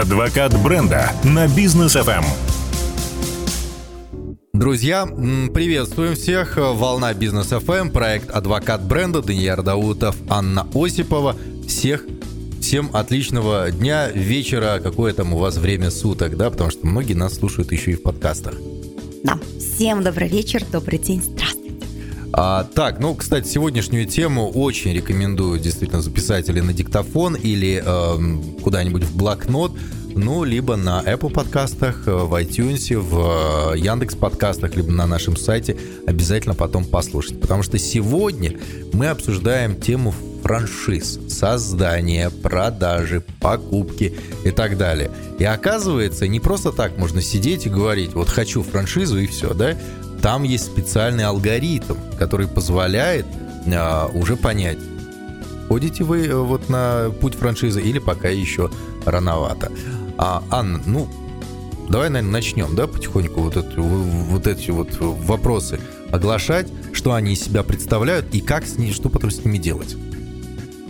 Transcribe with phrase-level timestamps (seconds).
[0.00, 2.24] Адвокат бренда на бизнес FM.
[4.52, 6.56] Друзья, приветствуем всех.
[6.56, 11.36] Волна Бизнес ФМ, проект Адвокат бренда, Даниил Даутов, Анна Осипова.
[11.68, 12.04] Всех
[12.60, 17.34] Всем отличного дня, вечера, какое там у вас время суток, да, потому что многие нас
[17.34, 18.54] слушают еще и в подкастах.
[19.22, 21.53] Да, всем добрый вечер, добрый день, здравствуйте.
[22.36, 28.60] А, так, ну, кстати, сегодняшнюю тему очень рекомендую действительно записать или на диктофон, или э,
[28.60, 29.70] куда-нибудь в блокнот,
[30.16, 35.36] ну, либо на Apple подкастах, э, в iTunes, в э, Яндекс подкастах, либо на нашем
[35.36, 35.76] сайте
[36.08, 37.40] обязательно потом послушать.
[37.40, 38.58] Потому что сегодня
[38.92, 44.12] мы обсуждаем тему франшиз, создания, продажи, покупки
[44.44, 45.10] и так далее.
[45.38, 49.76] И оказывается, не просто так можно сидеть и говорить, вот хочу франшизу и все, да?
[50.24, 53.26] Там есть специальный алгоритм, который позволяет
[53.66, 54.78] а, уже понять,
[55.68, 58.70] ходите вы э, вот на путь франшизы или пока еще
[59.04, 59.70] рановато.
[60.16, 61.08] А, Анна, ну,
[61.90, 65.78] давай, наверное, начнем, да, потихоньку вот, это, вот эти вот вопросы
[66.10, 69.94] оглашать, что они из себя представляют и как с ними, что потом с ними делать.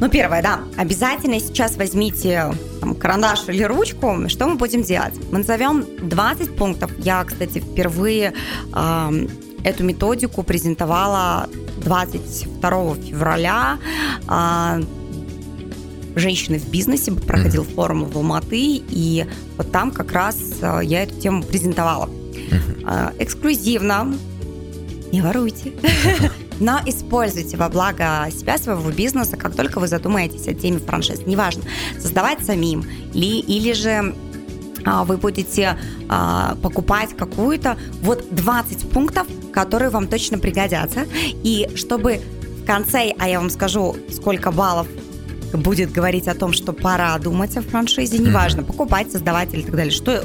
[0.05, 4.29] Ну, первое, да, обязательно сейчас возьмите там, карандаш или ручку.
[4.29, 5.15] Что мы будем делать?
[5.33, 6.91] Мы назовем 20 пунктов.
[6.99, 8.35] Я, кстати, впервые
[8.75, 9.27] э,
[9.65, 13.79] эту методику презентовала 22 февраля.
[14.29, 14.83] Э,
[16.17, 17.75] женщины в бизнесе проходил mm-hmm.
[17.75, 19.25] форум в Алматы, и
[19.57, 22.11] вот там как раз э, я эту тему презентовала.
[22.11, 22.87] Mm-hmm.
[22.87, 24.15] Э, эксклюзивно.
[25.13, 25.73] Не воруйте.
[26.61, 31.27] но используйте во благо себя, своего бизнеса, как только вы задумаетесь о теме франшиз.
[31.27, 31.63] Неважно,
[31.99, 34.15] создавать самим ли, или же
[34.85, 37.77] а, вы будете а, покупать какую-то.
[38.03, 41.07] Вот 20 пунктов, которые вам точно пригодятся.
[41.43, 42.21] И чтобы
[42.63, 44.87] в конце, а я вам скажу, сколько баллов
[45.53, 49.93] будет говорить о том, что пора думать о франшизе, неважно, покупать, создавать или так далее,
[49.93, 50.25] что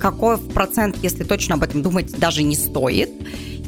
[0.00, 3.10] какой процент, если точно об этом думать, даже не стоит.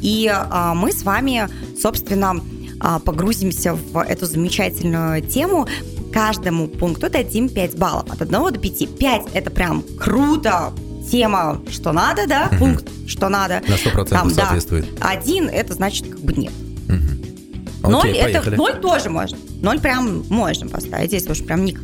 [0.01, 1.47] И а, мы с вами,
[1.79, 2.35] собственно,
[2.79, 5.67] а, погрузимся в эту замечательную тему.
[6.13, 8.09] Каждому пункту дадим 5 баллов.
[8.11, 8.97] От 1 до 5.
[8.97, 10.73] 5 это прям круто,
[11.09, 12.57] тема, что надо, да, угу.
[12.57, 13.61] пункт, что надо.
[13.67, 14.85] На 100% Там, соответствует.
[14.99, 15.09] Да.
[15.09, 16.53] Один это значит как бы нет.
[16.89, 17.89] Угу.
[17.89, 19.37] Ноль Окей, это ноль тоже можно.
[19.61, 21.09] Ноль прям можно поставить.
[21.09, 21.83] Здесь уж прям никак.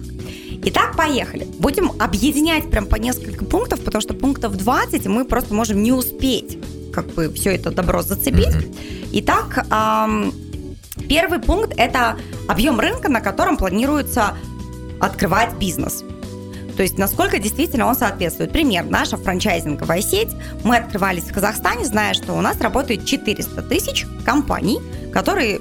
[0.65, 1.45] Итак, поехали.
[1.59, 6.57] Будем объединять прям по несколько пунктов, потому что пунктов 20 мы просто можем не успеть
[6.93, 8.47] как бы все это добро зацепить.
[8.47, 9.09] Mm-hmm.
[9.13, 9.65] Итак,
[11.09, 12.17] первый пункт– это
[12.47, 14.35] объем рынка, на котором планируется
[14.99, 16.03] открывать бизнес.
[16.75, 18.51] То есть, насколько действительно он соответствует.
[18.51, 20.29] Пример, наша франчайзинговая сеть.
[20.63, 24.79] Мы открывались в Казахстане, зная, что у нас работает 400 тысяч компаний,
[25.11, 25.59] которые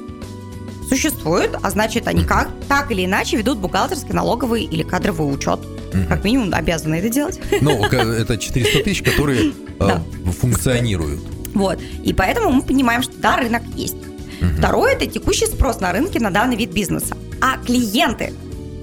[0.88, 5.60] существуют, а значит, они как так или иначе ведут бухгалтерский, налоговый или кадровый учет.
[5.93, 6.07] Mm-hmm.
[6.09, 7.41] Как минимум обязаны это делать.
[7.61, 9.99] Ну, это 400 тысяч, которые э,
[10.41, 11.21] функционируют.
[11.55, 11.79] Вот.
[12.03, 13.97] И поэтому мы понимаем, что да, рынок есть.
[14.41, 14.51] Угу.
[14.59, 17.17] Второе– это текущий спрос на рынке на данный вид бизнеса.
[17.41, 18.33] А клиенты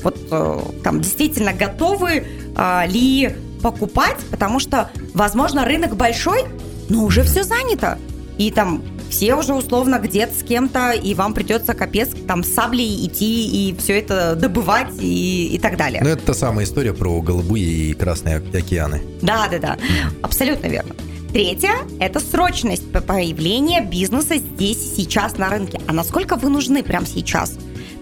[0.04, 2.26] вот э, там действительно готовы
[2.56, 6.46] э, ли покупать, потому что, возможно, рынок большой,
[6.88, 7.98] но уже все занято.
[8.38, 13.06] И там все уже условно где-то с кем-то, и вам придется капец там с саблей
[13.06, 16.02] идти и все это добывать и, и так далее.
[16.04, 19.02] Ну, это та самая история про голубые и красные океаны.
[19.22, 19.78] Да, да, да,
[20.22, 20.96] абсолютно верно.
[21.32, 25.80] Третье– это срочность появления бизнеса здесь сейчас на рынке.
[25.86, 27.56] А насколько вы нужны прямо сейчас?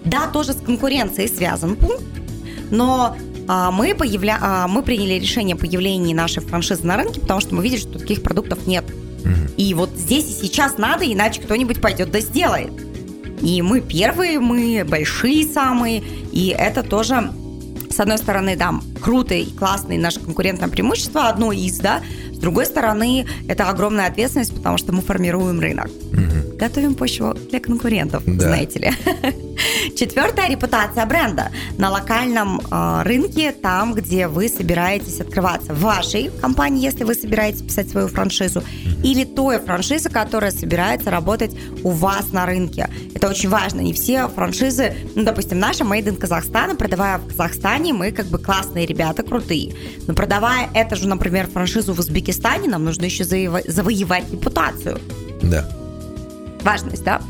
[0.04, 2.04] Да, тоже с конкуренцией связан пункт,
[2.70, 4.38] но а, мы, появля...
[4.40, 7.98] а, мы приняли решение о появлении нашей франшизы на рынке, потому что мы видим, что
[7.98, 8.84] таких продуктов нет.
[9.56, 12.72] И вот здесь и сейчас надо, иначе кто-нибудь пойдет да сделает.
[13.42, 16.02] И мы первые, мы большие самые,
[16.32, 17.32] и это тоже
[17.90, 22.00] с одной стороны, да, круто и классно, и наше конкурентное преимущество, одно из, да,
[22.32, 25.90] с другой стороны, это огромная ответственность, потому что мы формируем рынок.
[26.12, 26.37] Угу.
[26.58, 28.48] Готовим почву для конкурентов, да.
[28.48, 28.92] знаете ли.
[29.96, 35.72] Четвертая репутация бренда на локальном э, рынке, там, где вы собираетесь открываться.
[35.72, 38.64] В вашей компании, если вы собираетесь писать свою франшизу,
[39.04, 41.52] или той франшизы, которая собирается работать
[41.84, 42.88] у вас на рынке.
[43.14, 43.80] Это очень важно.
[43.80, 48.38] Не все франшизы, ну, допустим, наша Made in Казахстана, продавая в Казахстане, мы как бы
[48.38, 49.74] классные ребята, крутые.
[50.08, 55.00] Но продавая эту же, например, франшизу в Узбекистане, нам нужно еще завоевать репутацию.
[55.42, 55.68] Да.
[56.68, 57.22] Важность, да?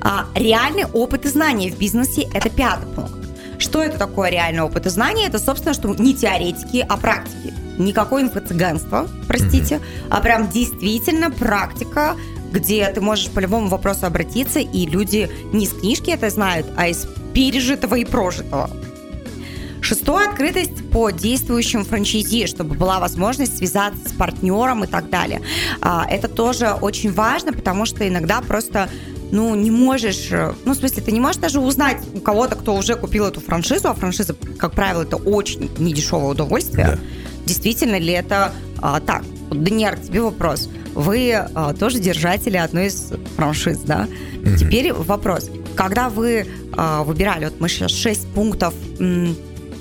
[0.00, 3.14] А, реальный опыт и знания в бизнесе– это пятый пункт.
[3.58, 5.26] Что это такое реальный опыт и знания?
[5.26, 7.52] Это, собственно, что не теоретики, а практики.
[7.76, 10.08] Никакое инфо-цыганство, простите, mm-hmm.
[10.10, 12.14] а прям действительно практика,
[12.52, 16.86] где ты можешь по любому вопросу обратиться, и люди не из книжки это знают, а
[16.86, 18.70] из пережитого и прожитого.
[19.84, 25.42] Шестое– открытость по действующим франчайзи, чтобы была возможность связаться с партнером и так далее.
[25.82, 28.88] А, это тоже очень важно, потому что иногда просто
[29.30, 30.30] ну, не можешь,
[30.64, 33.88] ну, в смысле, ты не можешь даже узнать у кого-то, кто уже купил эту франшизу,
[33.88, 36.86] а франшиза, как правило, это очень недешевое удовольствие.
[36.86, 36.98] Да.
[37.44, 39.22] Действительно ли это а, так?
[39.50, 40.70] Даниэр, тебе вопрос.
[40.94, 44.08] Вы а, тоже держатели одной из франшиз, да?
[44.40, 44.56] Угу.
[44.56, 45.50] Теперь вопрос.
[45.74, 49.36] Когда вы а, выбирали, вот мы сейчас 6 пунктов м,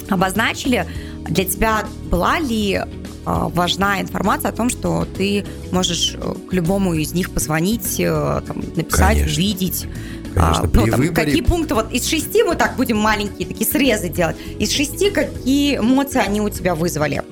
[0.10, 0.86] обозначили,
[1.28, 2.82] для тебя была ли
[3.26, 8.42] а, важна информация о том, что ты можешь э, к любому из них позвонить, э,
[8.46, 9.32] там, написать, Конечно.
[9.32, 9.88] увидеть.
[10.34, 11.14] Конечно, а, ну, там, выборе...
[11.14, 15.78] Какие пункты, вот из шести мы так будем маленькие такие срезы делать, из шести какие
[15.78, 17.24] эмоции они у тебя вызвали?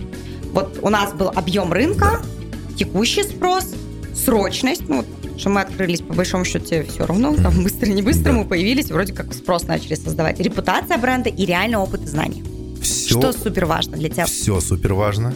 [0.53, 2.77] Вот у нас был объем рынка, да.
[2.77, 3.65] текущий спрос,
[4.15, 5.03] срочность, ну,
[5.37, 8.37] что мы открылись, по большому счету, все равно, там быстро, не быстро да.
[8.37, 10.39] мы появились, вроде как спрос начали создавать.
[10.39, 12.43] Репутация бренда и реально опыт и знания.
[12.81, 14.25] Все, что супер важно для тебя?
[14.25, 15.33] Все супер важно.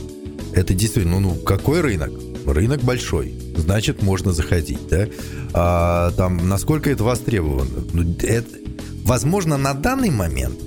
[0.54, 2.12] Это действительно, ну, ну какой рынок?
[2.46, 5.08] Рынок большой, значит, можно заходить, да?
[5.54, 7.84] А, там, насколько это востребовано?
[7.92, 8.48] Ну, это,
[9.04, 10.60] возможно, на данный момент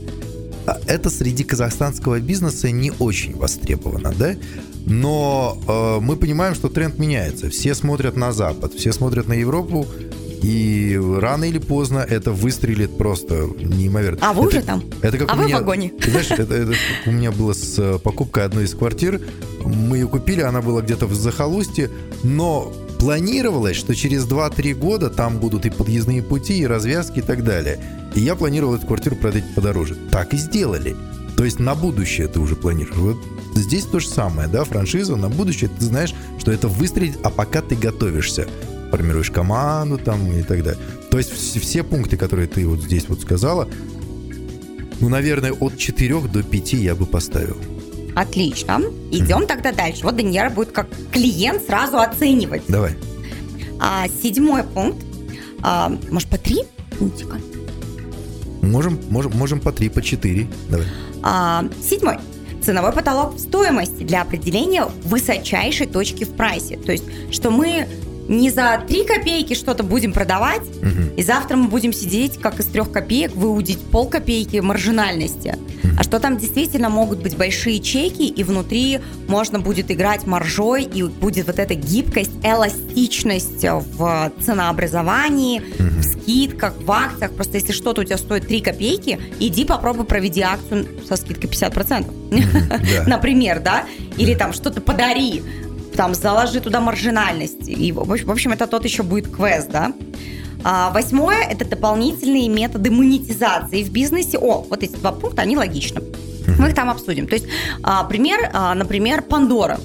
[0.66, 4.34] а, это среди казахстанского бизнеса не очень востребовано, да?
[4.86, 7.48] Но э, мы понимаем, что тренд меняется.
[7.50, 9.86] Все смотрят на Запад, все смотрят на Европу,
[10.42, 14.18] и рано или поздно это выстрелит просто неимоверно.
[14.22, 14.84] А вы это, уже там?
[15.02, 15.92] Это как а у вы меня, в вагоне?
[16.06, 16.72] знаешь, это, это
[17.06, 19.20] у меня было с э, покупкой одной из квартир.
[19.64, 21.90] Мы ее купили, она была где-то в захолустье,
[22.22, 27.44] но планировалось, что через 2-3 года там будут и подъездные пути, и развязки, и так
[27.44, 27.78] далее.
[28.14, 29.96] И я планировал эту квартиру продать подороже.
[30.10, 30.96] Так и сделали.
[31.36, 32.96] То есть на будущее ты уже планируешь.
[32.96, 33.16] Вот
[33.54, 35.70] здесь то же самое, да, франшиза на будущее.
[35.78, 38.48] Ты знаешь, что это выстрелит, а пока ты готовишься
[38.90, 40.80] формируешь команду там и так далее.
[41.10, 43.68] То есть все пункты, которые ты вот здесь вот сказала,
[45.00, 47.56] ну, наверное, от 4 до 5 я бы поставил.
[48.14, 48.80] Отлично.
[49.12, 49.46] Идем mm-hmm.
[49.46, 50.02] тогда дальше.
[50.02, 52.62] Вот Даниэра будет как клиент сразу оценивать.
[52.66, 52.96] Давай.
[53.80, 55.04] А, седьмой пункт.
[55.62, 56.62] А, может, по три
[56.98, 57.36] пунктика?
[58.60, 60.48] Можем, можем, можем по три, по четыре.
[60.68, 60.86] Давай.
[61.22, 62.18] А, седьмой.
[62.60, 66.76] Ценовой потолок стоимости для определения высочайшей точки в прайсе.
[66.76, 67.86] То есть, что мы
[68.28, 71.14] не за 3 копейки что-то будем продавать, угу.
[71.16, 75.56] и завтра мы будем сидеть, как из трех копеек, выудить пол копейки маржинальности.
[75.82, 75.92] Угу.
[75.98, 81.02] А что там действительно могут быть большие чеки, и внутри можно будет играть маржой, и
[81.02, 85.88] будет вот эта гибкость, эластичность в ценообразовании, угу.
[86.00, 87.32] в скидках, в акциях.
[87.32, 93.06] Просто если что-то у тебя стоит 3 копейки, иди попробуй проведи акцию со скидкой 50%.
[93.06, 93.84] Например, да?
[94.18, 95.42] Или там что-то подари
[95.98, 97.66] там заложи туда маржинальность.
[97.66, 99.92] И, в общем, это тот еще будет квест, да.
[100.62, 104.38] А, восьмое– это дополнительные методы монетизации в бизнесе.
[104.38, 106.02] О, вот эти два пункта, они логичны.
[106.56, 107.26] Мы их там обсудим.
[107.26, 107.46] То есть,
[107.82, 109.80] а, пример, а, например, Пандора.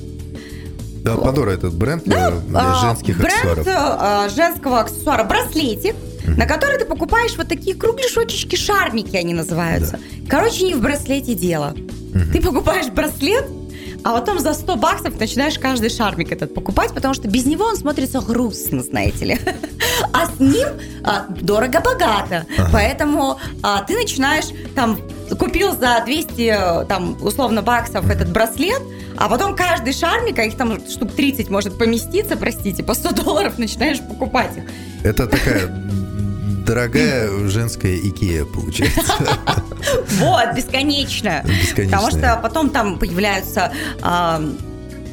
[1.03, 3.63] Да, Пандора– это бренд да, для женских бренд аксессуаров.
[3.65, 6.37] Бренд женского аксессуара, браслетик, mm-hmm.
[6.37, 9.93] на который ты покупаешь вот такие кругляшочечки, шармики они называются.
[9.93, 10.29] Да.
[10.29, 11.73] Короче, не в браслете дело.
[11.73, 12.31] Mm-hmm.
[12.33, 13.45] Ты покупаешь браслет,
[14.03, 17.77] а потом за 100 баксов начинаешь каждый шармик этот покупать, потому что без него он
[17.77, 19.39] смотрится грустно, знаете ли.
[20.11, 20.67] А с ним
[21.03, 22.45] а, дорого-богато.
[22.57, 22.69] Ага.
[22.71, 24.45] Поэтому а, ты начинаешь
[24.75, 24.99] там
[25.37, 28.81] купил за 200, там, условно, баксов этот браслет,
[29.17, 33.57] а потом каждый шармик, а их там штук 30 может поместиться, простите, по 100 долларов
[33.57, 34.63] начинаешь покупать их.
[35.03, 35.71] Это такая
[36.73, 39.13] дорогая женская Икея получается.
[40.17, 41.43] Вот, бесконечно.
[41.75, 43.71] Потому что потом там появляются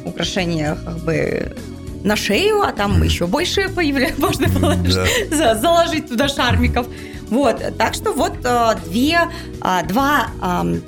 [0.05, 1.55] украшения как бы
[2.03, 4.47] на шею, а там еще больше появляется, можно
[5.55, 6.87] заложить туда шармиков.
[7.29, 9.19] Вот, так что вот э, две,
[9.61, 10.27] а, два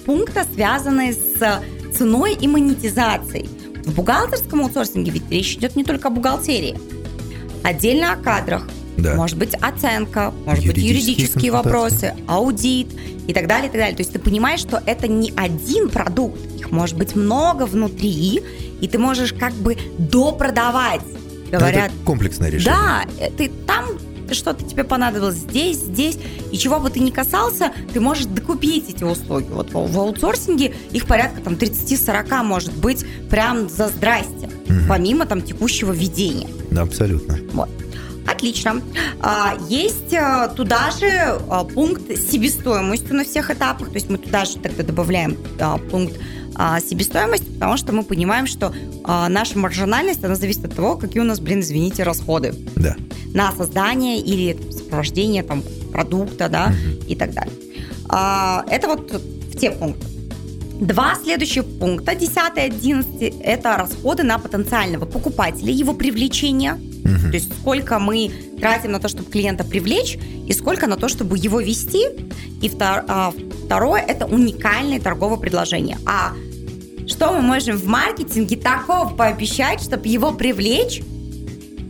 [0.05, 1.61] пункта, связанные с
[1.95, 3.47] ценой и монетизацией.
[3.85, 6.77] В бухгалтерском аутсорсинге ведь речь идет не только о бухгалтерии.
[7.63, 9.15] Отдельно о кадрах, да.
[9.15, 12.87] Может быть, оценка, может быть, юридические вопросы, аудит
[13.27, 13.95] и так далее, и так далее.
[13.95, 18.41] То есть ты понимаешь, что это не один продукт, их может быть много внутри,
[18.81, 21.01] и ты можешь как бы допродавать.
[21.51, 22.73] Говорят, это комплексное решение.
[22.73, 23.85] Да, э, ты там
[24.31, 26.17] что-то тебе понадобилось здесь, здесь,
[26.51, 29.47] и чего бы ты ни касался, ты можешь докупить эти услуги.
[29.49, 34.79] Вот в аутсорсинге их порядка там 30-40 может быть прям за здрасте, угу.
[34.87, 36.47] помимо там текущего ведения.
[36.71, 37.37] Да, абсолютно.
[37.51, 37.69] Вот.
[38.33, 38.81] Отлично.
[39.19, 41.07] А, есть а, туда же
[41.49, 43.89] а, пункт с себестоимостью на всех этапах.
[43.89, 45.37] То есть мы туда же тогда добавляем
[45.89, 46.19] пункт
[46.87, 48.71] себестоимости, потому что мы понимаем, что
[49.07, 52.53] наша маржинальность, она зависит от того, какие у нас, блин, извините, расходы.
[52.75, 52.95] Да.
[53.33, 57.05] На создание или сопровождение там, продукта, да, угу.
[57.07, 57.53] и так далее.
[58.05, 60.05] Это вот в те пункты.
[60.79, 66.79] Два следующих пункта, 10 и 11, это расходы на потенциального покупателя, его привлечение.
[67.15, 67.31] Угу.
[67.31, 70.17] То есть сколько мы тратим на то, чтобы клиента привлечь,
[70.47, 72.07] и сколько на то, чтобы его вести.
[72.61, 73.33] И втор, а,
[73.65, 75.97] второе– это уникальное торговое предложение.
[76.05, 76.33] А
[77.07, 81.01] что мы можем в маркетинге такого пообещать, чтобы его привлечь,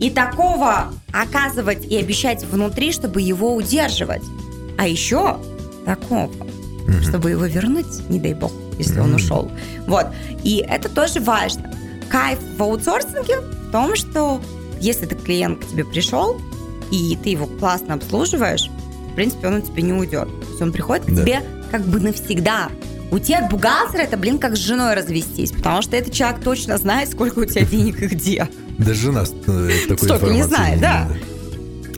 [0.00, 4.22] и такого оказывать и обещать внутри, чтобы его удерживать.
[4.76, 5.38] А еще
[5.84, 7.02] такого, mm-hmm.
[7.08, 9.04] чтобы его вернуть, не дай бог, если mm-hmm.
[9.04, 9.50] он ушел.
[9.86, 10.06] Вот.
[10.42, 11.72] И это тоже важно.
[12.10, 14.40] Кайф в аутсорсинге в том, что
[14.84, 16.40] если ты клиент к тебе пришел,
[16.90, 18.70] и ты его классно обслуживаешь,
[19.10, 20.28] в принципе, он у тебя не уйдет.
[20.28, 21.22] То есть он приходит к да.
[21.22, 22.68] тебе как бы навсегда.
[23.10, 26.76] У тебя от бухгалтера это, блин, как с женой развестись, потому что этот человек точно
[26.78, 28.48] знает, сколько у тебя денег и где.
[28.78, 31.08] Даже жена э, такой Столько не знает, да.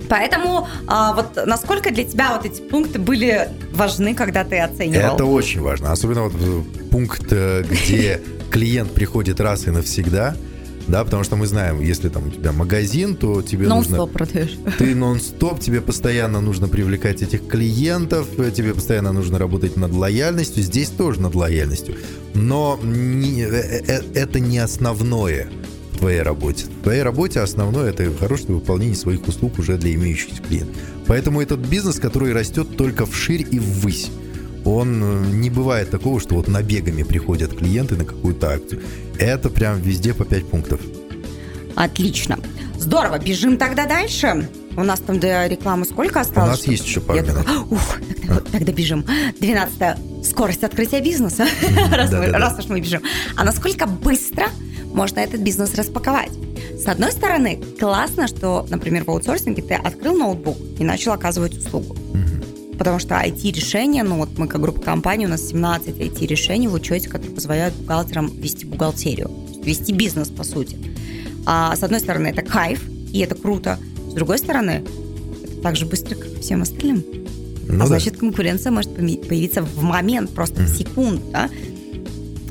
[0.08, 5.14] Поэтому а, вот насколько для тебя вот эти пункты были важны, когда ты оценивал?
[5.14, 5.90] Это очень важно.
[5.90, 10.36] Особенно вот э, пункт, э, где клиент приходит раз и навсегда,
[10.88, 13.96] да, потому что мы знаем, если там у тебя магазин, то тебе нон нужно...
[13.96, 14.56] Нон-стоп продаешь.
[14.78, 20.88] Ты нон-стоп, тебе постоянно нужно привлекать этих клиентов, тебе постоянно нужно работать над лояльностью, здесь
[20.90, 21.96] тоже над лояльностью.
[22.34, 25.48] Но не, это не основное
[25.92, 26.66] в твоей работе.
[26.66, 30.76] В твоей работе основное это хорошее выполнение своих услуг уже для имеющихся клиентов.
[31.06, 34.10] Поэтому этот бизнес, который растет только вширь и ввысь.
[34.66, 38.82] Он э, не бывает такого, что вот набегами приходят клиенты на какую-то акцию.
[39.16, 40.80] Это прям везде по 5 пунктов.
[41.76, 42.38] Отлично.
[42.76, 44.48] Здорово, бежим тогда дальше.
[44.76, 46.48] У нас там до рекламы сколько осталось?
[46.48, 47.46] У нас есть еще пару минут.
[47.70, 48.40] Ух, тогда, а.
[48.52, 49.04] тогда бежим.
[49.40, 51.46] 12 скорость открытия бизнеса,
[51.92, 53.02] раз, мы, раз уж мы бежим.
[53.36, 54.48] А насколько быстро
[54.92, 56.32] можно этот бизнес распаковать.
[56.76, 61.94] С одной стороны, классно, что, например, в аутсорсинге ты открыл ноутбук и начал оказывать услугу.
[61.94, 62.35] Угу.
[62.78, 67.08] Потому что IT-решения, ну вот мы как группа компаний, у нас 17 IT-решений в учете,
[67.08, 69.30] которые позволяют бухгалтерам вести бухгалтерию,
[69.64, 70.76] вести бизнес, по сути.
[71.46, 73.78] А, с одной стороны, это кайф, и это круто.
[74.10, 74.84] С другой стороны,
[75.42, 77.04] это так же быстро, как и всем остальным.
[77.68, 77.86] Ну, а да.
[77.86, 81.50] значит, конкуренция может появиться в момент, просто mm в секунду, да?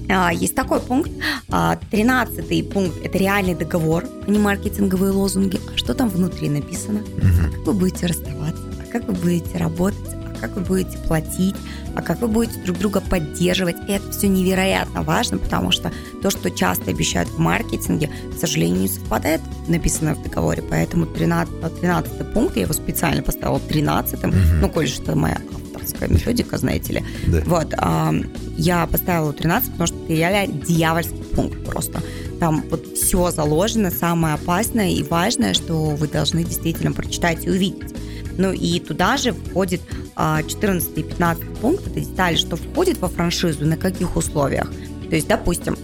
[0.10, 1.12] А, есть такой пункт.
[1.50, 5.60] А, тринадцатый пункт– это реальный договор, а не маркетинговые лозунги.
[5.74, 7.00] А что там внутри написано?
[7.00, 7.56] Угу.
[7.56, 8.64] Как вы будете расставаться?
[8.80, 10.00] А как вы будете работать?
[10.40, 11.56] Как вы будете платить?
[11.96, 13.78] А как вы будете друг друга поддерживать?
[13.88, 18.82] И это все невероятно важно, потому что то, что часто обещают в маркетинге, к сожалению,
[18.82, 20.64] не совпадает написанное в договоре.
[20.70, 24.34] Поэтому 13, 13 пункт, я его специально поставила 13 угу.
[24.62, 25.40] ну, коль что моя
[25.86, 27.04] авторская методика, знаете ли.
[27.28, 27.42] Да.
[27.46, 28.14] Вот, а,
[28.58, 32.02] я поставила 13, потому что это реально дьявольский пункт просто.
[32.40, 37.96] Там вот все заложено, самое опасное и важное, что вы должны действительно прочитать и увидеть.
[38.38, 39.82] Ну и туда же входит
[40.16, 44.72] 14 а, и 15 пункт, это детали, что входит во франшизу, на каких условиях.
[45.10, 45.78] То есть, допустим,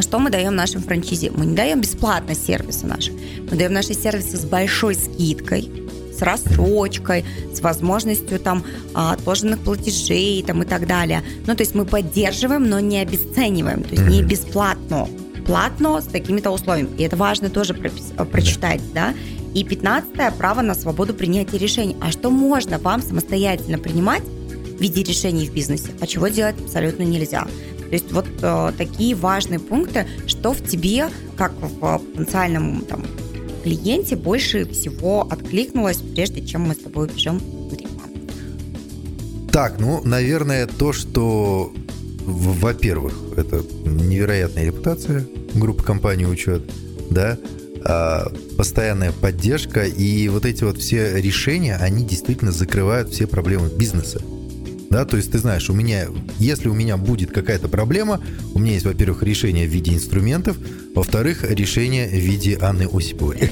[0.00, 1.30] что мы даем нашим франчизе?
[1.30, 3.12] Мы не даем бесплатно сервисы наши.
[3.50, 5.70] Мы даем наши сервисы с большой скидкой,
[6.16, 11.22] с рассрочкой, с возможностью там а, отложенных платежей там, и так далее.
[11.46, 15.08] Ну, то есть мы поддерживаем, но не обесцениваем, то есть не бесплатно,
[15.46, 16.90] платно с такими-то условиями.
[16.98, 19.14] И это важно тоже э, прочитать, да.
[19.58, 21.96] И 15 право на свободу принятия решений.
[22.00, 27.02] А что можно вам самостоятельно принимать в виде решений в бизнесе, а чего делать абсолютно
[27.02, 27.42] нельзя.
[27.42, 33.04] То есть вот э, такие важные пункты, что в тебе, как в потенциальном там,
[33.64, 38.12] клиенте больше всего откликнулось, прежде чем мы с тобой убежим в рекламу?
[39.50, 41.72] Так, ну, наверное, то, что,
[42.24, 46.62] во-первых, это невероятная репутация группы компании «Учет»,
[47.10, 47.36] да,
[48.56, 54.20] постоянная поддержка и вот эти вот все решения, они действительно закрывают все проблемы бизнеса
[54.90, 56.06] да, то есть ты знаешь, у меня,
[56.38, 58.20] если у меня будет какая-то проблема,
[58.54, 60.56] у меня есть, во-первых, решение в виде инструментов,
[60.94, 63.50] во-вторых, решение в виде Анны Осиповой.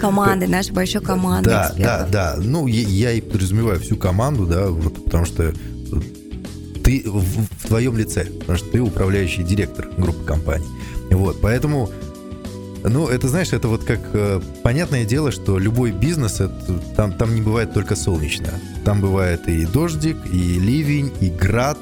[0.00, 1.50] Команды, наша большая команда.
[1.50, 2.36] Да, да, да.
[2.38, 5.52] Ну, я, я и подразумеваю всю команду, да, вот, потому что
[6.82, 10.66] ты в, в твоем лице, потому что ты управляющий директор группы компаний.
[11.10, 11.90] Вот, поэтому
[12.90, 17.34] ну, это, знаешь, это вот как э, понятное дело, что любой бизнес, это, там, там
[17.34, 18.60] не бывает только солнечно.
[18.84, 21.78] Там бывает и дождик, и ливень, и град.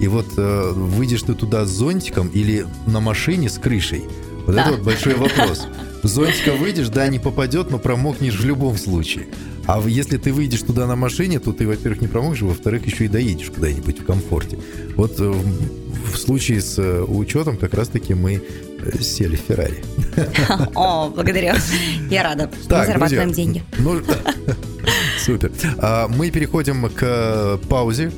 [0.00, 4.04] И вот э, выйдешь ты туда с зонтиком или на машине с крышей.
[4.46, 4.62] Вот да.
[4.62, 5.66] это вот большой вопрос.
[6.02, 9.28] Зонтика выйдешь, да, не попадет, но промокнешь в любом случае.
[9.66, 13.08] А если ты выйдешь туда на машине, то ты, во-первых, не промокнешь, во-вторых, еще и
[13.08, 14.58] доедешь куда-нибудь в комфорте.
[14.96, 15.32] Вот э,
[16.12, 18.42] в случае с э, учетом как раз-таки мы
[19.00, 19.82] сели в Феррари.
[20.74, 21.54] О, благодарю.
[22.10, 22.50] Я рада.
[22.68, 23.64] Так, Мы зарабатываем друзья, деньги.
[23.78, 24.00] Ну,
[25.18, 25.52] Супер.
[25.78, 28.10] А, мы переходим к паузе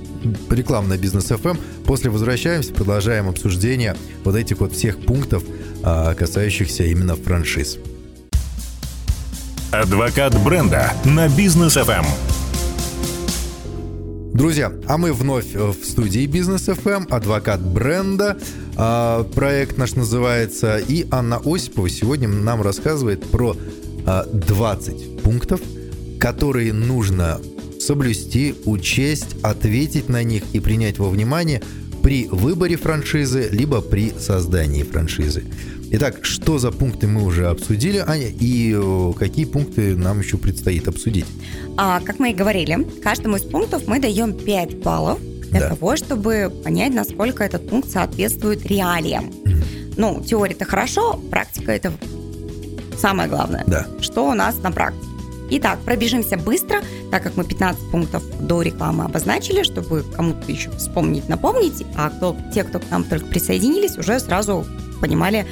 [0.50, 1.58] рекламная бизнес FM.
[1.84, 5.42] После возвращаемся, продолжаем обсуждение вот этих вот всех пунктов,
[5.82, 7.78] а, касающихся именно франшиз.
[9.70, 12.06] Адвокат бренда на бизнес FM.
[14.34, 18.36] Друзья, а мы вновь э, в студии Бизнес FM, адвокат бренда.
[18.74, 20.78] А, проект наш называется.
[20.78, 23.56] И Анна Осипова сегодня нам рассказывает про
[24.04, 25.60] 20 а, пунктов,
[26.18, 27.40] которые нужно
[27.78, 31.62] соблюсти, учесть, ответить на них и принять во внимание
[32.02, 35.44] при выборе франшизы, либо при создании франшизы.
[35.96, 40.88] Итак, что за пункты мы уже обсудили, Аня, и э, какие пункты нам еще предстоит
[40.88, 41.24] обсудить?
[41.76, 45.20] А, как мы и говорили, каждому из пунктов мы даем 5 баллов
[45.50, 45.68] для да.
[45.68, 49.26] того, чтобы понять, насколько этот пункт соответствует реалиям.
[49.26, 49.94] Mm-hmm.
[49.96, 51.92] Ну, теория-то хорошо, практика это
[52.98, 53.62] самое главное.
[53.68, 53.86] Да.
[54.00, 55.06] Что у нас на практике?
[55.50, 56.82] Итак, пробежимся быстро,
[57.12, 62.36] так как мы 15 пунктов до рекламы обозначили, чтобы кому-то еще вспомнить, напомнить, а кто,
[62.52, 64.66] те, кто к нам только присоединились, уже сразу
[65.00, 65.46] понимали,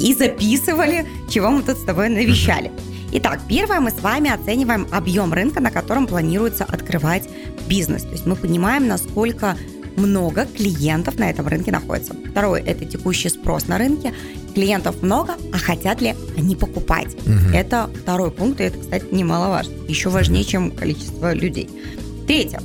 [0.00, 2.70] и записывали, чего мы тут с тобой навещали.
[3.12, 7.28] Итак, первое, мы с вами оцениваем объем рынка, на котором планируется открывать
[7.68, 8.02] бизнес.
[8.02, 9.56] То есть мы понимаем, насколько
[9.96, 12.14] много клиентов на этом рынке находится.
[12.30, 14.14] Второе– это текущий спрос на рынке.
[14.54, 17.14] Клиентов много, а хотят ли они покупать?
[17.26, 17.54] Угу.
[17.54, 19.72] Это второй пункт, и это, кстати, немаловажно.
[19.88, 21.68] Еще важнее, чем количество людей.
[22.26, 22.60] Третье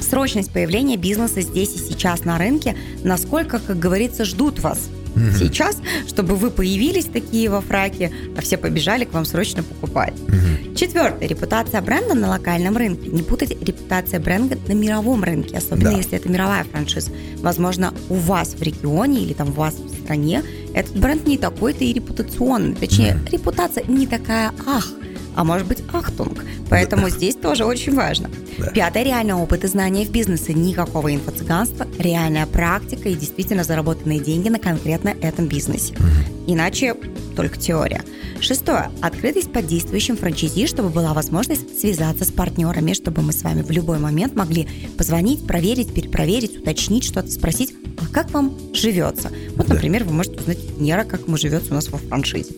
[0.00, 5.38] срочность появления бизнеса здесь и сейчас на рынке, насколько, как говорится, ждут вас угу.
[5.38, 10.14] сейчас, чтобы вы появились такие во фраке, а все побежали к вам срочно покупать.
[10.14, 10.74] Угу.
[10.76, 11.28] Четвертое.
[11.28, 13.08] Репутация бренда на локальном рынке.
[13.08, 15.96] Не путать репутация бренда на мировом рынке, особенно да.
[15.96, 17.10] если это мировая франшиза.
[17.38, 20.42] Возможно, у вас в регионе или там у вас в стране
[20.74, 22.74] этот бренд не такой-то и репутационный.
[22.74, 23.32] Точнее, угу.
[23.32, 24.88] репутация не такая ах
[25.34, 26.44] а может быть ахтунг.
[26.68, 27.10] Поэтому да.
[27.10, 28.30] здесь тоже очень важно.
[28.58, 28.70] Да.
[28.70, 30.52] Пятое, реальный опыт и знания в бизнесе.
[30.54, 35.94] Никакого инфо-цыганства, реальная практика и действительно заработанные деньги на конкретно этом бизнесе.
[35.94, 36.52] Угу.
[36.52, 36.94] Иначе
[37.36, 38.02] только теория.
[38.40, 38.90] Шестое.
[39.00, 43.70] Открытость под действующим франчайзи, чтобы была возможность связаться с партнерами, чтобы мы с вами в
[43.70, 49.30] любой момент могли позвонить, проверить, перепроверить, уточнить что-то, спросить, а как вам живется?
[49.56, 52.54] Вот, например, вы можете узнать Нера, как ему живется у нас во франшизе.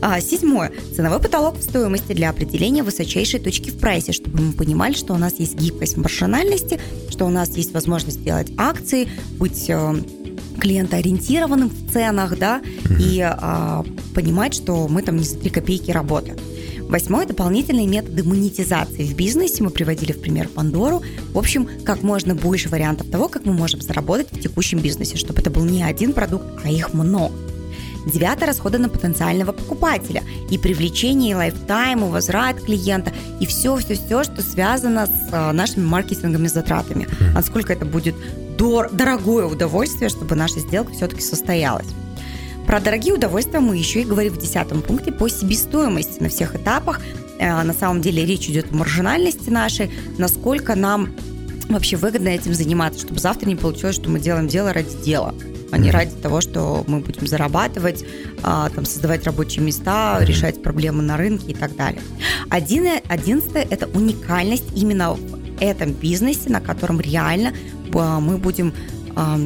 [0.00, 0.72] А, седьмое.
[0.94, 5.18] Ценовой потолок в стоимости для определения высочайшей точки в прайсе, чтобы мы понимали, что у
[5.18, 6.78] нас есть гибкость маржинальности,
[7.10, 9.08] что у нас есть возможность делать акции,
[9.38, 9.94] быть э,
[10.60, 12.96] клиентоориентированным в ценах, да, mm-hmm.
[13.00, 13.84] и а,
[14.14, 16.36] понимать, что мы там не за 3 копейки работаем.
[16.88, 19.62] Восьмое– дополнительные методы монетизации в бизнесе.
[19.62, 21.02] Мы приводили в пример Пандору.
[21.34, 25.40] В общем, как можно больше вариантов того, как мы можем заработать в текущем бизнесе, чтобы
[25.40, 27.34] это был не один продукт, а их много.
[28.06, 34.42] Девятое– расходы на потенциального покупателя и привлечение, и лайфтайм, и возврат клиента, и все-все-все, что
[34.42, 37.08] связано с а, нашими маркетинговыми затратами.
[37.34, 38.14] Насколько это будет
[38.56, 41.86] дор- дорогое удовольствие, чтобы наша сделка все-таки состоялась.
[42.66, 47.00] Про дорогие удовольствия мы еще и говорим в десятом пункте по себестоимости на всех этапах.
[47.38, 51.14] Э, на самом деле речь идет о маржинальности нашей, насколько нам
[51.68, 55.34] вообще выгодно этим заниматься, чтобы завтра не получилось, что мы делаем дело ради дела
[55.70, 58.04] а не ради того, что мы будем зарабатывать,
[58.42, 62.00] а, там, создавать рабочие места, решать проблемы на рынке и так далее.
[62.48, 65.20] Одиннадцатое– это уникальность именно в
[65.60, 67.52] этом бизнесе, на котором реально
[67.94, 68.72] а, мы будем
[69.14, 69.38] а,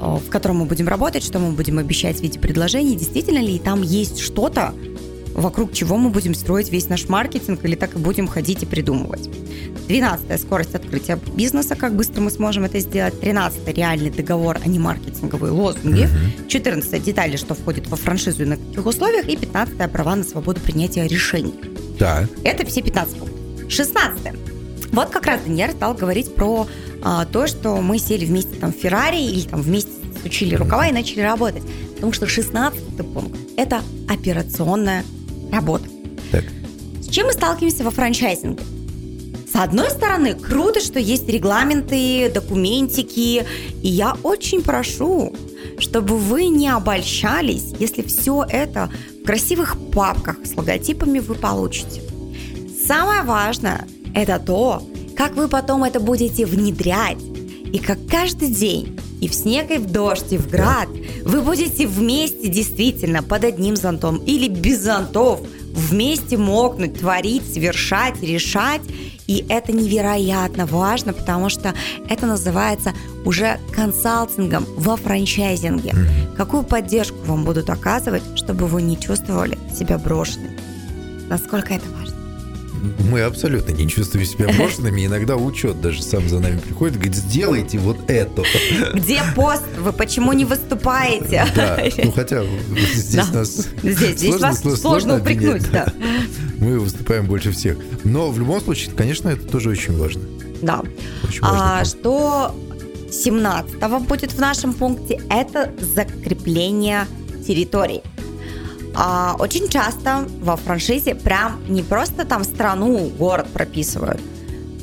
[0.00, 3.82] в котором мы будем работать, что мы будем обещать в виде предложений, действительно ли там
[3.82, 4.74] есть что-то,
[5.36, 9.28] вокруг чего мы будем строить весь наш маркетинг или так и будем ходить и придумывать.
[9.88, 13.20] 12 скорость открытия бизнеса, как быстро мы сможем это сделать.
[13.20, 16.04] 13 реальный договор, а не маркетинговые лозунги.
[16.04, 16.48] Uh-huh.
[16.48, 19.28] 14 детали, что входит во франшизу и на каких условиях.
[19.28, 21.54] И 15 права на свободу принятия решений.
[21.98, 22.26] Да.
[22.42, 23.36] Это все 15 пунктов.
[23.68, 24.32] 16
[24.92, 26.66] вот как раз Даниэль стал говорить про
[27.02, 29.90] а, то, что мы сели вместе там в Феррари или там вместе
[30.22, 31.62] сучили рукава и начали работать.
[31.94, 35.04] Потому что 16 пункт– это операционная
[35.52, 35.84] работа.
[36.30, 36.44] Так.
[37.00, 38.62] С чем мы сталкиваемся во франчайзинге?
[39.50, 43.46] С одной стороны, круто, что есть регламенты, документики,
[43.82, 45.34] и я очень прошу,
[45.78, 48.90] чтобы вы не обольщались, если все это
[49.22, 52.02] в красивых папках с логотипами вы получите.
[52.86, 54.82] Самое важное– это то,
[55.16, 57.22] как вы потом это будете внедрять,
[57.72, 60.88] и как каждый день и в снег, и в дождь, и в град
[61.24, 65.40] вы будете вместе действительно под одним зонтом или без зонтов
[65.72, 68.82] вместе мокнуть, творить, совершать, решать–
[69.26, 71.74] и это невероятно важно, потому что
[72.08, 72.92] это называется
[73.24, 75.90] уже консалтингом во франчайзинге.
[75.90, 76.36] Mm-hmm.
[76.36, 80.52] Какую поддержку вам будут оказывать, чтобы вы не чувствовали себя брошенным?
[81.28, 82.05] Насколько это важно?
[83.10, 85.06] Мы абсолютно не чувствуем себя брошенными.
[85.06, 88.42] Иногда учет даже сам за нами приходит, говорит, сделайте вот это.
[88.94, 89.62] Где пост?
[89.78, 91.46] Вы почему не выступаете?
[91.54, 92.44] Да, ну хотя
[92.94, 93.26] здесь Да.
[93.32, 95.92] нас Здесь, здесь сложно- вас сложно сложно упрекнуть, да.
[96.58, 97.76] Мы выступаем больше всех.
[98.04, 100.22] Но в любом случае, конечно, это тоже очень важно.
[100.62, 100.82] Да.
[101.22, 102.54] Очень важный А что
[103.10, 107.06] 17 будет в нашем пункте, это закрепление
[107.46, 108.02] территорий.
[108.98, 114.20] А, очень часто во франшизе прям не просто там страну, город прописывают,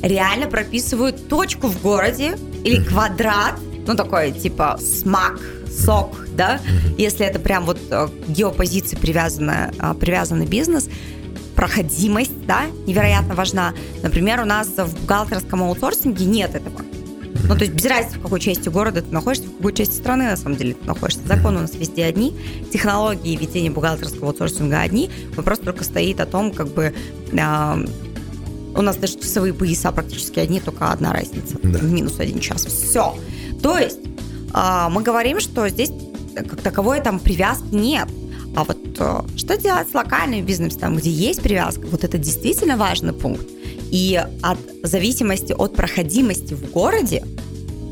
[0.02, 6.60] реально прописывают точку в городе или квадрат, ну такой типа смак, сок, да,
[6.96, 10.88] если это прям вот э, к геопозиции привязанная, а, привязанный бизнес,
[11.56, 13.74] проходимость, да, невероятно важна.
[14.02, 16.82] Например, у нас в бухгалтерском аутсорсинге нет этого.
[17.46, 20.24] Ну, то есть без разницы, в какой части города ты находишься, в какой части страны,
[20.24, 21.20] на самом деле, ты находишься.
[21.26, 22.34] Законы у нас везде одни,
[22.72, 25.10] технологии ведения бухгалтерского аутсорсинга одни.
[25.36, 26.94] Вопрос только стоит о том, как бы...
[27.38, 27.78] а,
[28.76, 31.58] у нас даже часовые пояса практически одни, только одна разница.
[31.62, 31.80] Да.
[31.80, 32.64] Минус один час.
[32.64, 33.14] Все.
[33.62, 34.00] То есть
[34.52, 35.90] а, мы говорим, что здесь
[36.34, 38.08] как таковой там привязки нет.
[38.56, 42.76] А вот э, что делать с локальным бизнесом, там, где есть привязка, вот это действительно
[42.76, 43.46] важный пункт.
[43.90, 47.24] И от зависимости от проходимости в городе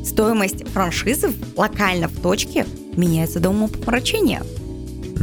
[0.05, 4.43] стоимость франшизы локально в точке меняется до умопомрачения.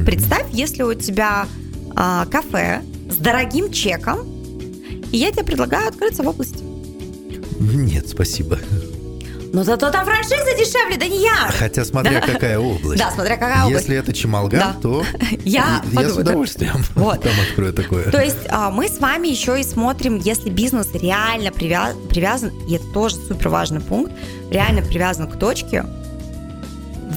[0.06, 1.48] Представь, если у тебя
[1.96, 4.20] а, кафе с дорогим чеком,
[5.12, 6.64] и я тебе предлагаю открыться в области.
[7.60, 8.60] Нет, спасибо.
[9.52, 11.50] Но зато там франшиза дешевле, да не я.
[11.58, 13.00] Хотя смотря какая область.
[13.00, 13.86] Да, смотря какая область.
[13.86, 14.76] Если это Чемалган, Да.
[14.82, 15.04] то
[15.44, 17.24] Я я с удовольствием Вот.
[17.24, 18.12] там открою такое.
[18.12, 22.76] То есть а, мы с вами еще и смотрим, если бизнес реально привя- привязан, и
[22.76, 24.12] это тоже супер важный пункт,
[24.52, 25.84] реально привязан к точке,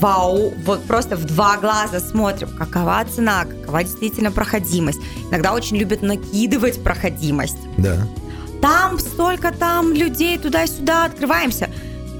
[0.00, 5.00] вау, вот просто в два глаза смотрим, какова цена, какова действительно проходимость.
[5.30, 7.58] Иногда очень любят накидывать проходимость.
[7.76, 7.96] Да.
[8.60, 11.68] Там столько там людей туда-сюда, открываемся.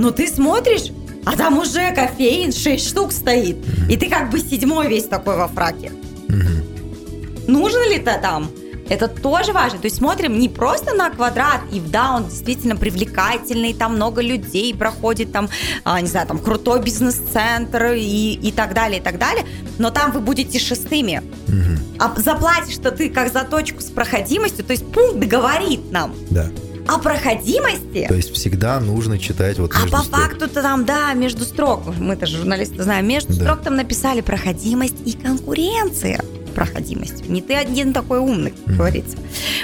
[0.03, 0.91] Но ты смотришь,
[1.25, 3.59] а там уже кофеин 6 штук стоит.
[3.89, 5.93] И ты как бы седьмой весь такой во фраке.
[6.27, 6.65] Мгм.
[7.47, 8.51] Нужен ли ты там?
[8.89, 9.79] Это тоже важно.
[9.79, 14.75] То есть смотрим не просто на квадрат, и да, он действительно привлекательный, там много людей
[14.75, 15.49] проходит, там,
[15.85, 19.47] а, не знаю, там крутой бизнес-центр и, и так далее, и так далее.
[19.79, 21.23] Но там вы будете шестыми.
[21.47, 21.79] Мгм.
[22.01, 26.49] А заплатишь-то ты как за точку с проходимостью, то есть пункт говорит нам Да.
[26.89, 28.07] О проходимости.
[28.09, 32.83] То есть всегда нужно читать вот А по факту-то там, да, между строк, мы-то журналисты
[32.83, 33.45] знаем, между Да.
[33.45, 36.21] строк там написали проходимость и конкуренция
[36.55, 37.29] проходимость.
[37.29, 38.77] Не ты один такой умный, как Мгм.
[38.77, 39.17] говорится.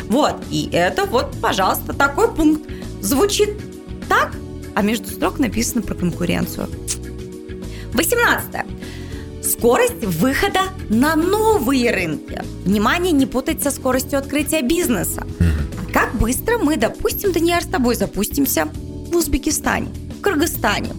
[0.08, 2.62] Вот, и это вот, пожалуйста, такой пункт.
[3.02, 3.50] Звучит
[4.08, 4.32] так,
[4.74, 6.68] а между строк написано про конкуренцию.
[7.92, 8.64] 18.
[9.42, 12.42] Скорость выхода на новые рынки.
[12.64, 15.26] Внимание, не путать со скоростью открытия бизнеса.
[15.38, 15.47] Мгм.
[16.18, 18.66] Быстро мы, допустим, Даниэль, с тобой запустимся
[19.10, 20.90] в Узбекистане, в Кыргызстане,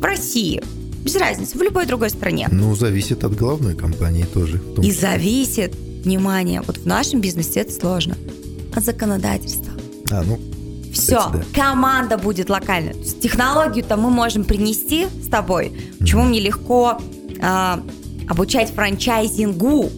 [0.00, 0.62] в России,
[1.02, 2.48] без разницы, в любой другой стране.
[2.50, 4.60] Ну, зависит от главной компании тоже.
[4.82, 8.16] И зависит, внимание, вот в нашем бизнесе это сложно,
[8.74, 9.72] от законодательства.
[10.10, 10.38] А, ну,
[10.92, 12.94] Все, Кстати, команда будет локальная.
[12.94, 15.72] Технологию-то мы можем принести с тобой.
[15.98, 16.98] Почему мне легко
[17.40, 17.82] а,
[18.28, 19.90] обучать франчайзингу?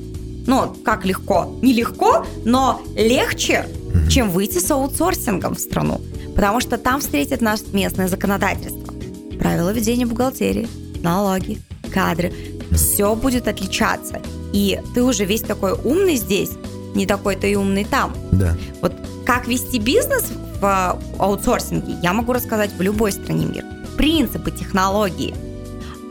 [0.47, 1.59] Ну, как легко?
[1.63, 4.09] Нелегко, но легче, Мгм.
[4.09, 6.01] чем выйти с аутсорсингом в страну.
[6.35, 8.95] Потому что там встретит нас местное законодательство.
[9.39, 10.69] Правила ведения бухгалтерии,
[11.03, 11.61] налоги,
[11.93, 12.33] кадры.
[12.73, 14.21] Все будет отличаться.
[14.53, 16.51] И ты уже весь такой умный здесь,
[16.95, 18.15] не такой ты и умный там.
[18.33, 18.57] да.
[18.81, 18.93] Вот
[19.25, 20.25] как вести бизнес
[20.61, 23.67] в аутсорсинге, я могу рассказать в любой стране мира.
[23.97, 25.35] Принципы, технологии.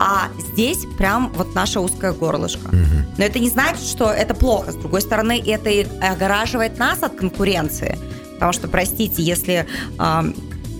[0.00, 2.68] А здесь прям вот наше узкое горлышко.
[2.68, 3.06] Мгм.
[3.16, 4.72] Но это не значит, что это плохо.
[4.72, 7.98] С другой стороны, это и огораживает нас от конкуренции.
[8.34, 9.66] Потому что, простите, если
[9.98, 10.34] ам,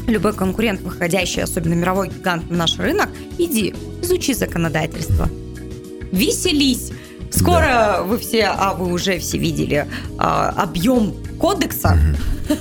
[0.07, 5.29] любой конкурент, выходящий, особенно мировой гигант на наш рынок, иди, изучи законодательство.
[6.13, 6.93] Веселись.
[7.31, 11.99] Скоро вы все, а вы уже все видели а, объем кодекса.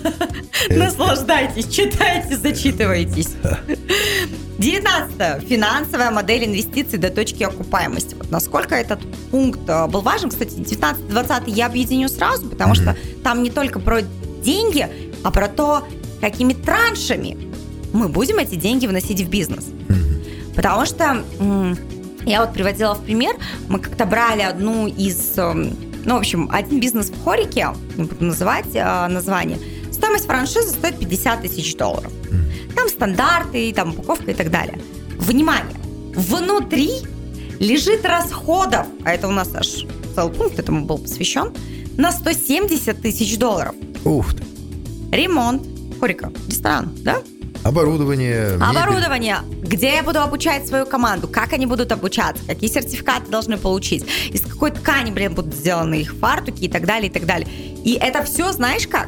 [0.69, 3.35] Наслаждайтесь, читайте, зачитывайтесь.
[4.57, 5.47] 19.
[5.47, 8.15] Финансовая модель инвестиций до точки окупаемости.
[8.15, 10.29] Вот насколько этот пункт э, был важен.
[10.29, 14.01] Кстати, 19-20 я объединю сразу, потому что там не только про
[14.43, 14.87] деньги,
[15.23, 15.87] а про то,
[16.21, 17.37] какими траншами
[17.93, 19.65] мы будем эти деньги вносить в бизнес.
[20.55, 21.23] Потому что
[22.25, 23.35] я вот приводила в пример,
[23.69, 25.35] мы как-то брали одну из,
[26.07, 27.67] ну, в общем, один бизнес в Хорике,
[27.97, 29.59] не буду называть э, название,
[29.91, 32.11] стоимость франшизы стоит 50 тысяч долларов.
[32.75, 34.79] Там стандарты, там упаковка и так далее.
[35.17, 35.75] Внимание!
[36.15, 36.91] Внутри
[37.59, 41.51] лежит расходов, а это у нас аж целый пункт этому был посвящен,
[41.97, 43.75] на 170 тысяч долларов.
[44.05, 44.43] Ух ты.
[45.11, 45.63] ремонт,
[45.99, 47.17] хорика, ресторан, да?
[47.63, 48.53] Оборудование.
[48.61, 49.39] Оборудование.
[49.67, 51.27] Где я буду обучать свою команду?
[51.27, 52.41] Как они будут обучаться?
[52.47, 54.05] Какие сертификаты должны получить?
[54.31, 57.47] Из какой ткани, блин, будут сделаны их фартуки и так далее, и так далее.
[57.83, 59.07] И это все, знаешь как?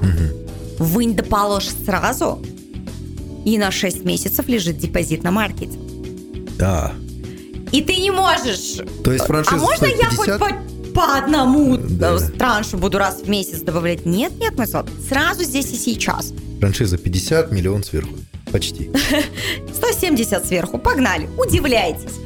[0.78, 2.44] Вынь да положь сразу,
[3.46, 5.78] и на 6 месяцев лежит депозит на маркете.
[6.58, 6.94] Да.
[7.72, 8.82] И ты не можешь...
[9.04, 10.18] То есть франшиза А можно стоит я 50?
[10.18, 12.16] хоть по, по одному Да.
[12.16, 14.06] э, траншу буду раз в месяц добавлять?
[14.06, 14.68] Нет, нет, мой.
[14.68, 16.34] Сразу здесь и сейчас.
[16.60, 18.14] Франшиза 50, миллион сверху.
[18.52, 18.92] Почти.
[19.74, 22.20] 170 сверху, погнали, удивляйтесь.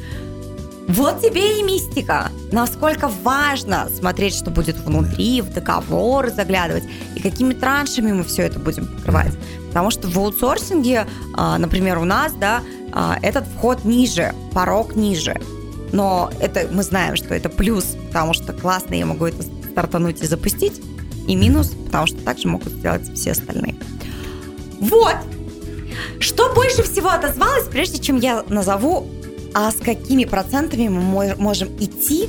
[0.88, 2.30] Вот тебе и мистика.
[2.52, 6.84] Насколько важно смотреть, что будет внутри, в договор заглядывать,
[7.16, 9.34] и какими траншами мы все это будем покрывать.
[9.70, 15.40] Потому что в аутсорсинге, а, например, у нас, да, а, этот вход ниже, порог ниже.
[15.94, 20.28] Но это мы знаем, что это плюс, потому что классно я могу это стартануть и
[20.28, 20.82] запустить,
[21.28, 23.76] и минус, потому что также могут сделать все остальные.
[24.80, 25.16] Вот.
[26.20, 29.08] Что больше всего отозвалось, прежде чем я назову,
[29.54, 32.28] а с какими процентами мы мо- можем идти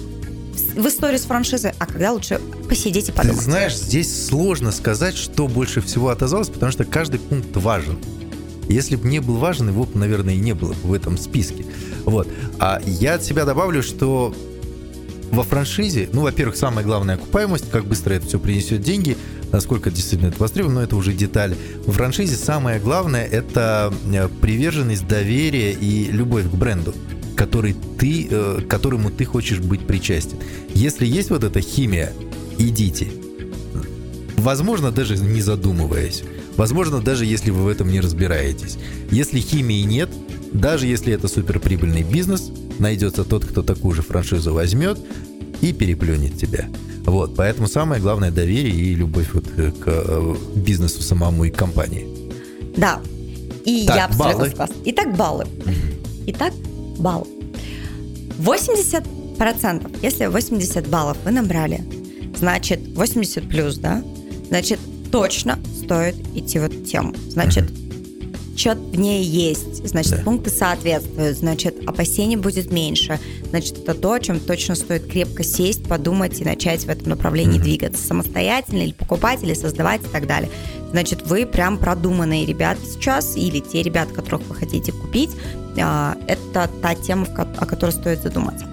[0.76, 3.40] в- историю с франшизой, а когда лучше посидеть и Ты подумать.
[3.42, 7.98] знаешь, здесь сложно сказать, что больше всего отозвалось, потому что каждый пункт важен.
[8.68, 11.66] Если бы не был важен, его, бы, наверное, и не было бы в этом списке.
[12.04, 12.28] Вот.
[12.58, 14.34] А я от себя добавлю, что
[15.30, 19.16] во франшизе, ну, во-первых, самая главная окупаемость, как быстро это все принесет деньги,
[19.54, 21.56] насколько действительно это востребовано, но это уже детали.
[21.86, 26.92] В франшизе самое главное– это э, приверженность, доверие и любовь к бренду,
[27.36, 30.38] который ты, э, к которому ты хочешь быть причастен.
[30.74, 32.12] Если есть вот эта химия,
[32.58, 33.12] идите.
[34.38, 36.24] Возможно, даже не задумываясь.
[36.56, 38.76] Возможно, даже если вы в этом не разбираетесь.
[39.12, 40.10] Если химии нет,
[40.52, 44.98] даже если это суперприбыльный бизнес, найдется тот, кто такую же франшизу возьмет
[45.60, 46.68] и переплюнет тебя.
[47.06, 51.56] Вот, поэтому самое главное доверие и любовь вот э, к э, бизнесу самому и к
[51.56, 52.06] компании.
[52.76, 53.00] Да.
[53.64, 54.50] И Так, я абсолютно баллы.
[54.50, 54.74] согласна.
[54.84, 55.46] Итак, баллы.
[56.26, 56.52] Итак,
[56.98, 57.26] баллы.
[58.38, 61.84] 80%, если 80 баллов вы набрали,
[62.36, 64.02] значит 80 плюс, да?
[64.48, 64.78] Значит,
[65.12, 67.14] точно стоит идти в эту тему.
[67.28, 67.70] Значит,
[68.64, 70.22] что в ней есть, значит, Да.
[70.22, 75.84] пункты соответствуют, значит, опасений будет меньше, значит, это то, о чем точно стоит крепко сесть,
[75.84, 80.50] подумать и начать в этом направлении двигаться самостоятельно или покупать, или создавать и так далее.
[80.92, 85.30] Значит, вы прям продуманные ребята сейчас, или те ребята, которых вы хотите купить,
[85.78, 88.66] а, это та тема, о которой стоит задуматься.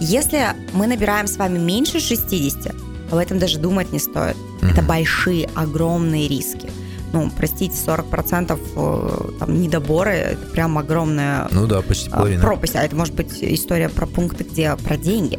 [0.00, 0.40] Если
[0.72, 2.74] мы набираем с вами меньше 60,
[3.12, 4.36] об этом даже думать не стоит.
[4.62, 6.70] Это большие, огромные риски.
[7.12, 12.42] Ну, простите, 40% э, там, недобора– это прям огромная Ну да, почти а, половина.
[12.42, 12.76] пропасть.
[12.76, 15.38] А это может быть история про пункты, где про деньги,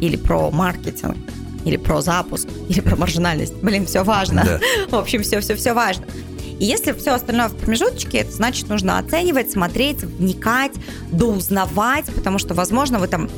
[0.00, 1.16] или про маркетинг,
[1.64, 3.54] или про запуск, или про маржинальность.
[3.62, 4.44] Блин, все важно.
[4.44, 4.60] Да.
[4.96, 6.06] В общем, все-все-все важно.
[6.58, 10.72] И если все остальное в промежуточке, это значит нужно оценивать, смотреть, вникать,
[11.12, 13.28] доузнавать, потому что, возможно, вы там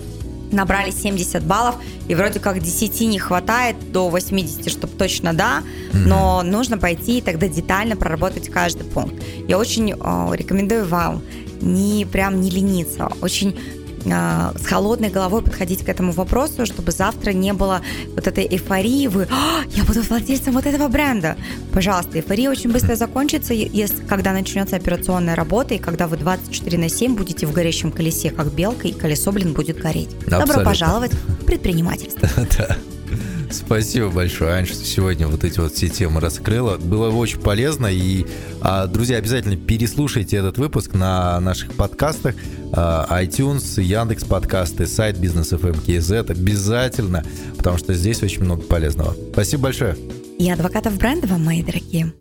[0.53, 1.77] набрали 70 баллов,
[2.09, 7.21] и вроде как 10 не хватает, до 80, чтобы точно да, но нужно пойти и
[7.21, 9.15] тогда детально проработать каждый пункт.
[9.49, 9.97] Я очень э,
[10.37, 11.23] рекомендую вам
[11.61, 13.59] не прям не лениться, очень
[14.05, 17.83] с холодной головой подходить к этому вопросу, чтобы завтра не было
[18.15, 21.37] вот этой эйфории, вы, «А, я буду владельцем вот этого бренда.
[21.73, 26.79] Пожалуйста, эйфория очень быстро закончится, е- если, когда начнется операционная работа, и когда вы 24
[26.79, 30.11] на 7 будете в горящем колесе, как белка, и колесо, блин, будет гореть.
[30.21, 30.65] Добро Абсолютно.
[30.65, 32.29] пожаловать в предпринимательство.
[33.51, 36.77] Спасибо большое, Ань, что сегодня вот эти вот все темы раскрыла.
[36.77, 37.87] Было очень полезно.
[37.89, 38.27] И,
[38.61, 42.35] а, друзья, обязательно переслушайте этот выпуск на наших подкастах.
[42.73, 46.31] а, iTunes, Яндекс подкасты, сайт Бизнес FM.
[46.31, 47.25] Обязательно,
[47.57, 49.17] потому что здесь очень много полезного.
[49.33, 49.97] Спасибо большое.
[50.39, 52.13] И адвокатов бренда вам, мои дорогие.